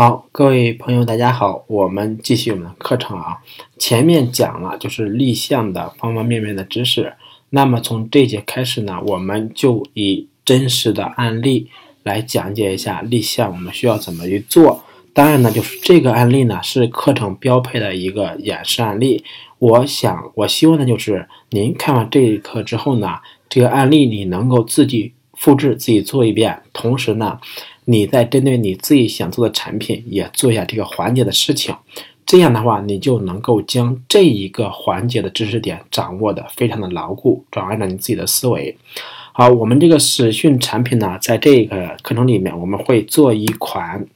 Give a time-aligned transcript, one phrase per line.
[0.00, 3.38] 好，各位朋友，大家好，我们继续我们的课程啊。
[3.80, 7.14] 前面讲了就是立项的方方面面的知识，
[7.50, 11.68] 那么从这节开始呢，我们就以真实的案例
[12.04, 14.84] 来讲解一下立项我们需要怎么去做。
[15.12, 19.24] 当然呢，就是这个案例呢是课程标配的一个演示案例。
[19.58, 23.16] 我想，我希望呢就是您看完这一课之后呢，
[23.48, 27.40] 这个案例你能够自己复制，自己做一遍，同时呢。
[27.90, 31.74] 你在针对你自己想做的产品，也做一下这个环节的事情，
[32.26, 38.76] 这样的话，你就能够将这一个环节的知识点掌握的非常的牢固，转换成你自己的思维。
[39.32, 44.06] 好，我们这个实训产品呢，在这个课程里面，我们会做一款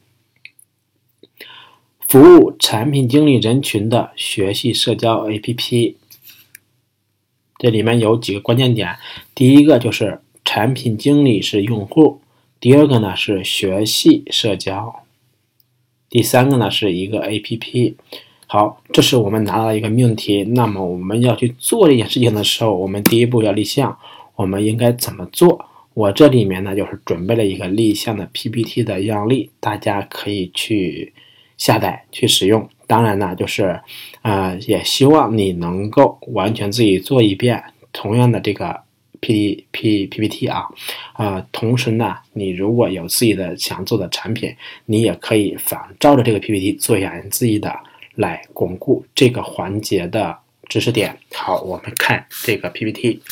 [2.06, 5.94] 服务产品经理人群的学习社交 APP。
[7.56, 8.96] 这里面有几个关键点，
[9.34, 12.20] 第一个就是产品经理是用户。
[12.62, 15.02] 第二个呢是学习社交，
[16.08, 17.96] 第三个呢是一个 A P P。
[18.46, 20.44] 好，这是我们拿到一个命题。
[20.44, 23.98] 那么我们要去做这件事情的时候，我们第一步要立项，
[24.36, 25.64] 我们应该怎么做？
[25.94, 31.12] 我这里面呢就是准备了一个立项的 P P T 的样例，大家可以去
[31.58, 32.68] 下载去使用。
[32.86, 33.80] 当然呢，就是
[34.22, 37.60] 呃，也希望你能够完全自己做一遍
[37.92, 38.82] 同样的这个。
[39.22, 40.66] P P P P T 啊，
[41.14, 47.72] 啊，同时呢，你如果有自己的想做的产品，你也可以仿照着这个 P P T 做一下你自己的，
[48.16, 50.36] 来巩固这个环节的
[50.68, 51.16] 知识点。
[51.32, 53.22] 好，我们看这个 P P T。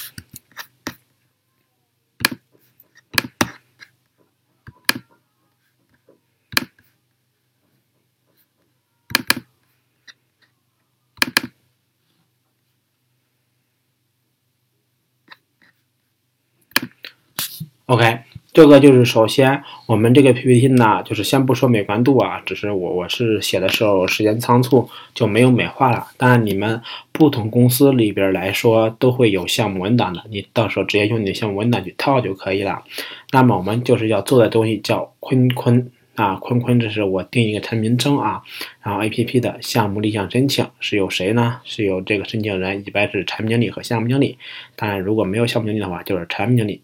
[17.90, 18.20] OK，
[18.52, 26.06] 这个就是首先我们这个 PPT 呢，就是先不说美观度啊，只是我我是写的时候时间仓促就没有美化了。
[26.16, 26.80] 当然你们
[27.10, 32.84] 不同公司里边来说都会有项目文档的，你到时候直接用你的项目文档去套就可以了。
[33.32, 38.40] 那么我们就是要做的东西叫坤坤啊，坤坤这是我定一个产品名称啊，
[38.84, 41.60] 然后 APP 的项目立项申请是有谁呢？
[41.64, 44.38] 是有这个申请人，一般是产品经理和项目经理。
[44.76, 46.80] 当然如果没有项目经理的话，就是产品经理。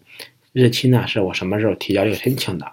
[0.57, 2.65] 日期呢是我什么时候提交这个申请的？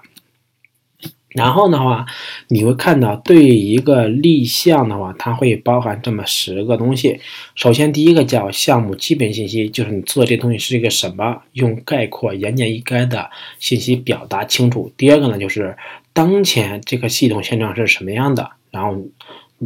[1.28, 2.06] 然后的话，
[2.48, 7.20] 你会看到对一个立项的话，它会包含这么十个东西。
[7.54, 14.90] 首先，第一个叫项目基本信息，就是你做这东西是一个什么，用概括、言简意赅的信息表达清楚。
[14.96, 15.76] 第二个呢，就是
[16.14, 18.96] 当前这个系统现状是什么样的，然后。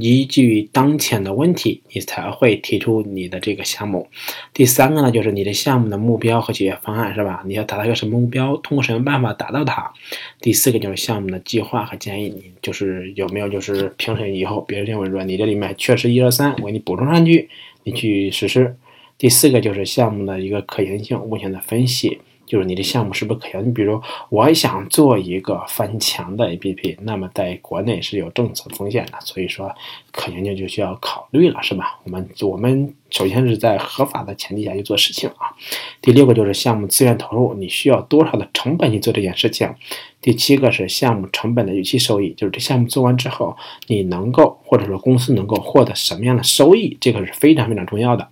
[0.00, 4.08] 依据当前的问题，你才会提出你的这个项目。
[4.52, 7.42] 第三个呢，就是你的项目的目标和解决方案，是吧？
[7.46, 9.92] 你要达到一个什么目标，通过什么办法达到它？
[10.40, 17.48] 第四个就是项目的计划和建议，你就是有没有就是评审以后，别人认为说你这里面缺失一二三，我给你补充上去，
[17.84, 18.76] 你去实施。
[19.16, 22.18] 第四个就是项目的一个可行性目前的分析。
[22.48, 23.64] 就是你的项目是不是可行？
[23.64, 24.00] 你比如
[24.30, 29.70] 我想做一个翻墙的 APP，那么在国内是有政策风险的，所以说
[30.10, 32.00] 可行性就需要考虑了，是吧？
[32.04, 35.54] 我们我们首先是在合法的前提下去做事情啊。
[36.00, 39.72] 第六个就是项目资源投入，你需要多少的成本去做这件事情？
[40.20, 46.96] 第七个是项目成本的预期收益，就是这项目做完之后，你能够或者说公司能够获得什么样的收益？
[47.00, 48.28] 这个是非常非常重要的。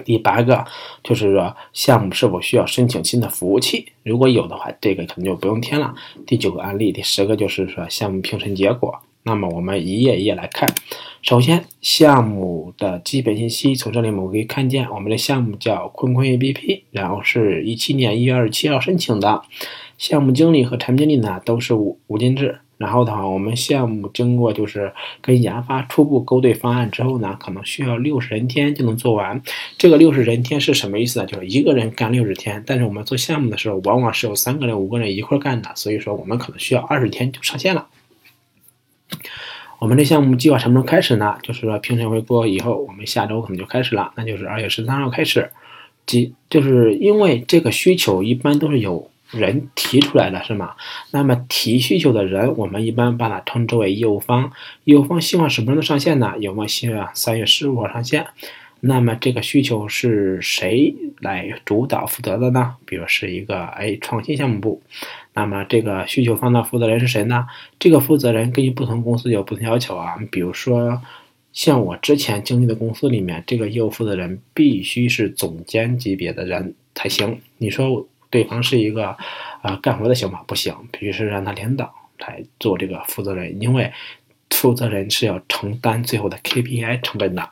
[0.00, 0.64] 第八个
[1.02, 3.86] 就是说，项目是否需要申请新的服务器？
[4.02, 5.94] 如果有的话，这个可能就不用填了。
[6.26, 9.00] 第九个案例，第十个就是说项目评审结果。
[9.22, 10.74] 那么我们一页一页来看。
[11.20, 19.42] 首先，项目的基本信息，从这里我们可以看见，我们的项目叫坤坤 APP，然后是一七年一月二十七号申请的。
[19.98, 22.60] 项目经理和产品经理呢都是五五金制。
[22.80, 29.42] 然后的话，我们项目经过就是跟研发初步勾兑方案之后呢，可能需要六十人天就能做完。
[29.76, 31.26] 这个六十人天是什么意思呢？
[31.26, 32.64] 就是一个人干六十天。
[32.66, 37.86] 但是我们做项目的时候，往往是有三个人、五个人一块干的，所以说我们可能需要二十天就上线了。
[39.78, 41.36] 我们的项目计划什么时候开始呢？
[41.42, 45.50] 就是说评审会过以后，我们下周可能就开始了，那就是二月十三号开始。
[46.06, 49.10] 即就是因为这个需求一般都是有。
[49.32, 50.74] 人提出来的是吗？
[51.12, 54.50] 那么提需求的人，我们一般把它称之为业务方。
[54.84, 56.34] 业务方希望什么时候上线呢？
[56.40, 58.26] 有没有希望三月十五号上线？
[58.80, 62.76] 那么这个需求是谁来主导负责的呢？
[62.86, 64.82] 比如是一个哎创新项目部。
[65.34, 67.46] 那么这个需求方的负责人是谁呢？
[67.78, 70.16] 这个负责人根据不同公司有不同要求啊。
[70.32, 71.00] 比如说
[71.52, 77.38] 像我之前经历的公司里面，这个业务负责人必须是总监级别的人才行。
[77.58, 78.08] 你说？
[78.30, 79.16] 对方是一个，
[79.62, 80.40] 啊，干活的行吗？
[80.46, 83.92] 不行，必须是让他领导，来做这个负责人，因为
[84.50, 87.50] 负责人是要承担最后的 KPI 成本的。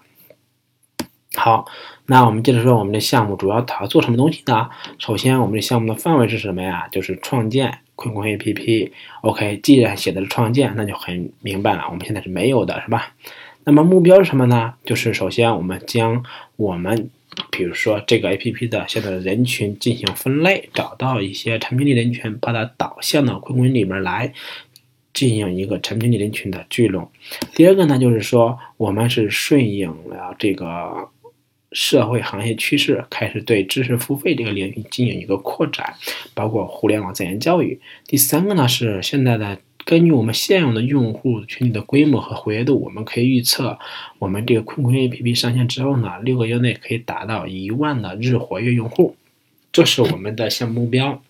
[1.34, 1.66] 好，
[2.06, 4.70] 那我们接着说，我们的项目主要它做什么东西呢？
[4.98, 6.88] 首先，我们的项目的范围是什么呀？
[6.90, 8.90] 就是创建坤坤 APP。
[9.20, 13.12] OK，既然写的是创建，那就很明白了，我们现在是没有的，是吧？
[13.64, 14.74] 那么目标是什么呢？
[14.84, 16.24] 就是首先我们将
[16.56, 17.10] 我们，
[17.50, 24.32] 比如说这个 APP 的现在的人群进行分类，找到一些产品力人群，把它导向到坤坤里面来，
[25.12, 27.10] 进行一个产品力人群的聚拢。
[27.54, 31.10] 第二个呢，就是说我们是顺应了这个。
[31.72, 35.94] 社会行业趋势开始对知识付费这个领域进行一个扩展，
[36.32, 37.78] 包括互联网在线教育。
[38.06, 39.58] 第三个呢是现在的
[39.88, 43.78] 根据我们现有的用户群体的规模和活跃度，我们可以预测，
[44.18, 49.16] 我们这个坤坤 APP 上线之后呢，六个月内可以达到一万的日活跃用户，
[49.72, 51.22] 这是我们的项目目标。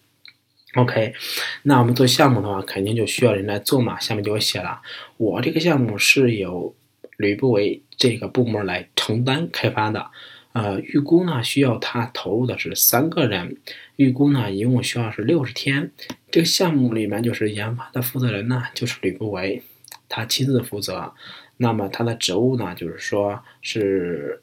[0.74, 1.14] OK，
[1.62, 4.00] 那我们做项目的话，肯定就需要人来做嘛。
[4.00, 4.82] 下面就会写了，
[5.18, 6.74] 我这个项目是由
[7.16, 10.04] 吕不韦这个部门来承担开发的，
[10.52, 13.56] 呃，预估呢需要他投入的是三个人，
[13.96, 15.90] 预估呢一共需要是六十天。
[16.30, 19.62] 这个项目里面就是研发的负责人呢就是吕不韦，
[20.08, 21.12] 他亲自负责。
[21.58, 24.42] 那么他的职务呢就是说是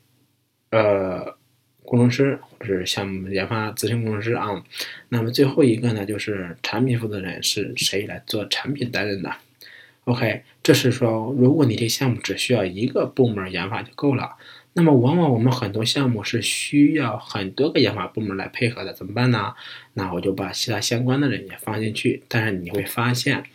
[0.71, 1.37] 呃
[1.83, 4.63] 工程师或者是项目研发咨询工程师啊。
[5.09, 9.31] 那么最后一个呢就是产品负责人是谁来做产品担任的
[10.05, 14.35] ？OK，这是说，如果你这项目只需要一个部门研发就够了，
[14.77, 19.53] 那么往往我们很多项目是需要很多个研发部门来配合的，怎么办呢？
[19.93, 22.21] 那我就把其他相关的人也放进去。
[22.27, 23.45] 但是你会发现，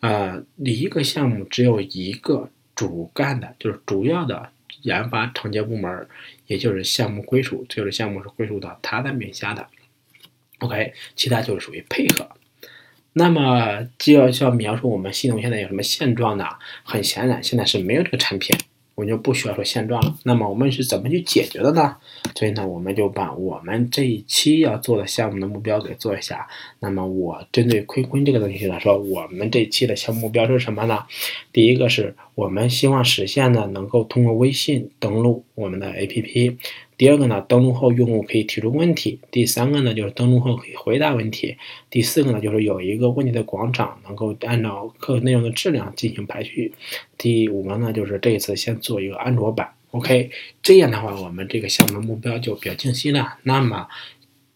[0.00, 4.50] 呃，你一个项目只有一个主干的，就是主要的
[4.82, 6.08] 研发承接部门，
[6.48, 9.68] 也就是项目归属，就是项目是归属到他的名下的。
[10.58, 12.28] OK，其他就是属于配合。
[13.12, 16.44] 那么就要需要描述我们系统现在有什么现状呢？
[16.82, 18.58] 很显然，现在是没有这个产品，
[18.96, 20.16] 我就不需要说现状了。
[20.24, 21.96] 那么我们是怎么去解决的呢？
[22.34, 26.48] 所以呢，我们就把我们这一期要做的项目的目标给做一下。
[26.80, 31.04] 那么我针对坤坤这个东西来说，我们这一期的项目目标是什么呢？
[31.52, 36.56] 第一个是我们希望实现呢，能够通过微信登录我们的 APP。
[36.98, 41.56] 第二个呢，登录后用户可以提出问题；第三个呢，就是登录后可以回答问题；
[41.90, 46.72] 第四个呢，就是有一个问题的广场，能够按照课内容的质量进行排序；
[47.18, 49.70] 第五个呢，就是这一次先做一个安卓版。
[49.90, 50.30] OK，
[50.62, 53.38] 这样的话，我们这个项目的目标就比较清晰了。
[53.42, 53.86] 那么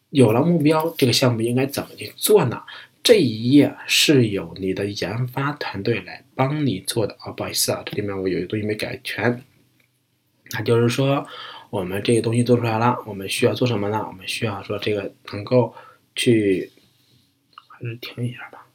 [0.09, 2.63] 有了目标，这个项目应该怎么去做呢？
[3.03, 9.43] 这一页是由你的研发团队来帮你做的啊，不好意思啊，这里面我有一个东西没改全，
[10.53, 11.27] 那就是说。
[11.71, 14.05] 我们这个东西做出来了，我们需要做什么呢？
[14.07, 15.75] 我们需要说这个能够
[16.15, 16.73] 去，
[17.69, 18.67] 还是停一下吧。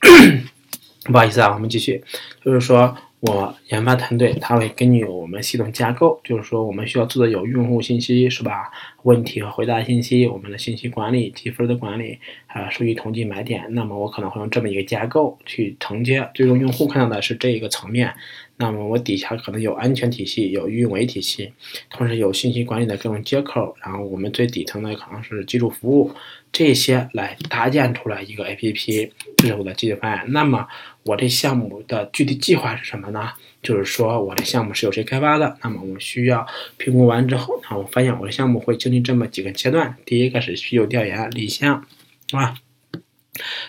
[1.04, 2.02] 不好意思啊，我们继续，
[2.44, 2.96] 就是说。
[3.20, 8.70] 我研发团队，他会根据我们系统架构，就是说我们需要做的有用户信息是吧？
[9.02, 13.66] 问题和回答信息，我们的信息管理、积分的管理，还有数据统计、买点。
[13.70, 18.14] 那么我可能会用这么一个架构去承接，最终用户看到的是这一个层面。
[18.58, 21.52] 那么我底下可能有安全体系，有运维体系，
[21.88, 26.12] 同时有信息管理的各种接口，然后我们最底层的可能是基础服务，
[26.52, 30.26] 这些来搭建出来一个 APP，这是我的解决方案。
[30.28, 30.66] 那么。
[31.04, 33.30] 我这项目的具体计划是什么呢？
[33.62, 35.56] 就是说，我的项目是由谁开发的？
[35.62, 39.96] 那么我们需要评估完之后，啊，我发现我的项目会经历这么几个阶段。
[40.04, 41.86] 第一个是需求调研、立项，
[42.32, 42.58] 啊，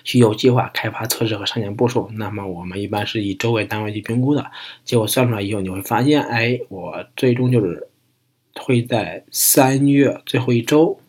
[0.03, 2.09] 需求计划、开发、测试和上线部署。
[2.13, 4.51] 那么我们一般是以周为单位去评估的。
[4.85, 7.87] 结果算出来以后，你会发现，哎，我最终就是
[8.55, 10.99] 会在三月最后一周，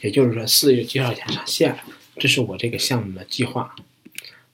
[0.00, 1.76] 也就是说四月几号前上线。
[2.16, 3.74] 这是我这个项目的计划。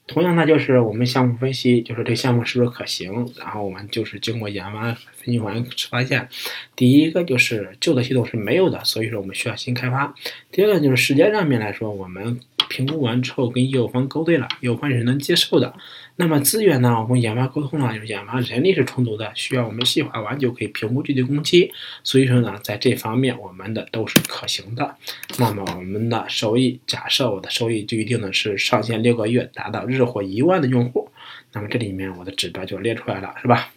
[0.07, 6.27] 同样呢，就是我们项目分析，就是这项目是不是可行，然后我们就是经过研发分析完发现，
[6.75, 10.15] 第一个就是旧的系统是没有的，所以说我们需要新开发。
[10.51, 12.39] 第二个就是时间上面来说，我们。
[12.69, 15.75] 评估完之后，跟业务方勾兑了，业务方是能接受的。
[16.15, 17.01] 那么资源呢？
[17.01, 21.73] 我们研发沟通了，就是研发人力是充足的，需要我们细化完就可以评估具体工期。
[22.03, 24.95] 所以说呢，在这方面我们的都是可行的。
[25.37, 31.09] 那么我们的收益，假设我的收益就一定的是上线六个月达到日活一万的用户，
[31.53, 33.71] 那么这里面我的指标就列出来了，是吧？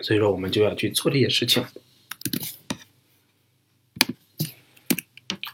[0.00, 1.64] 所以说我们就要去做这些事情。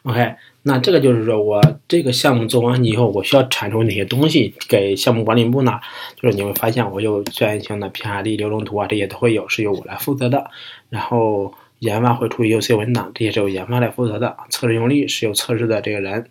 [0.02, 0.36] OK。
[0.68, 5.80] 那这个就是说我这个项目做完以后，我需要产出哪些东西给项目管理部呢？
[6.14, 10.50] 就是你会发现，我有专业性的 PRD 流程图啊，这些都会有，是由我来负责的。
[10.90, 14.36] 然后研发会出 UC 文档，这些是由研发来负责的。
[14.50, 16.28] 测试用例是由测试的这个人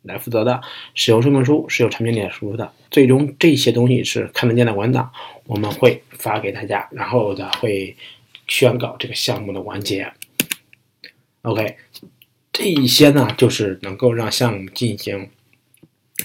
[0.00, 0.62] 来负责的。
[0.94, 2.72] 使用说明书是由产品点输入的。
[2.90, 5.12] 最终这些东西是看得见的文档，
[5.44, 7.94] 我们会发给大家，然后呢会
[8.48, 10.10] 宣告这个项目的完结。
[11.42, 11.76] OK，
[12.54, 15.28] 这一些呢就是能够让项目进行。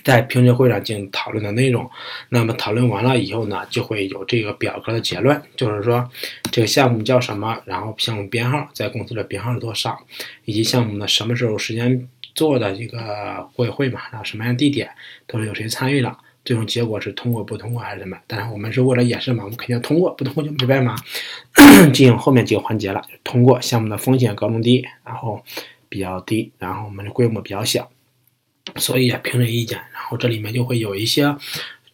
[0.03, 1.89] 在评审会上进行讨论的内容，
[2.29, 6.07] 那么讨论完了以后呢，就会有这个表格的结论，就是说
[6.51, 10.00] 这个项目叫什么，然后项目编号在公司的编号是多少，
[10.45, 14.88] 以及项目呢什么时候时间做的这个会会嘛，然后什么样的地点
[15.25, 18.15] 都是有谁参与了，最终结果是通过不通过还是什么？
[18.27, 20.95] 但是我们是为了演示嘛，我们肯定通过，不通过就没办法
[21.91, 23.01] 进行后面几个环节了。
[23.24, 25.43] 通过项目的风险高中低，然后
[25.89, 27.91] 比较低，然后我们的规模比较小。
[28.75, 31.36] 所以啊，评审意见，然后这里面就会有一些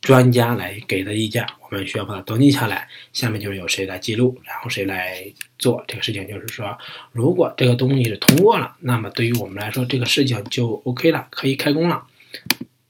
[0.02, 2.88] 专家来给的意见，我们需要把它登记下来。
[3.14, 5.24] 下面就是由谁来记录，然后谁来
[5.58, 6.28] 做这个事情。
[6.28, 6.78] 就是说，
[7.14, 12.06] 如果这个东西是通过了，那么对于我们来说，这个事情就 OK 了，可以开工了。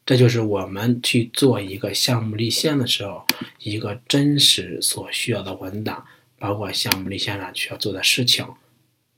[0.05, 3.25] 这就是我们去做一个项目立项的时候，
[3.59, 6.05] 一个真实所需要的文档，
[6.39, 8.45] 包括项目立项上需要做的事情。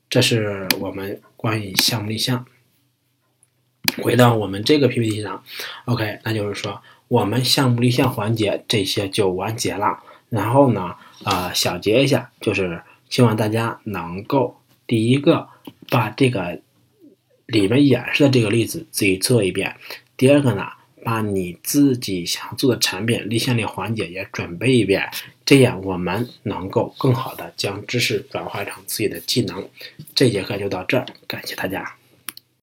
[0.10, 2.46] 这是我们关于项目立项。
[4.04, 5.44] 回到我们这个 PPT 上
[5.86, 10.04] ，OK，那就是说我们项目立项环节这些就完结了。
[10.30, 15.48] 然后呢，啊，小结一下，就是希望大家能够第一个
[15.90, 16.60] 把这个
[17.46, 19.78] 里面演示的这个例子自己做一遍。
[20.18, 20.68] 第二个呢，
[21.06, 25.10] 把你自己想做的产品立项的环节也准备一遍，
[25.48, 29.66] 这样我们能够更好的将知识转化成自己的技能。
[30.13, 31.96] 这节课就到这儿，感谢大家。